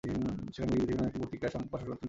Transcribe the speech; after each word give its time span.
সেখান 0.53 0.67
থেকে 0.69 0.69
পৃথিবী 0.79 0.93
নামে 0.97 1.09
একটি 1.09 1.19
পত্রিকা 1.21 1.39
প্রকাশনা 1.47 1.65
করতেন 1.71 1.87
তিনি। 1.89 1.99